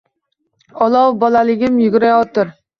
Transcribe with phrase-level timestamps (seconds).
[0.87, 2.55] Olov bolaligim yugurayotir.